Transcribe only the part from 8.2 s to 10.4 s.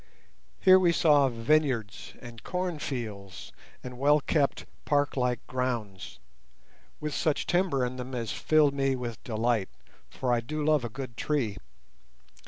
filled me with delight, for I